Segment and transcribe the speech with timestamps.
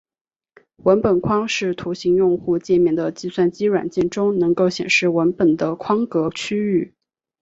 [0.77, 6.95] 文本框是图形用户界面的计算机软件中能够显示文本的框格区域。